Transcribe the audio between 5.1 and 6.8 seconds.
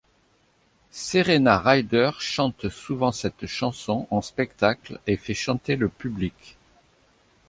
fait chanter le public.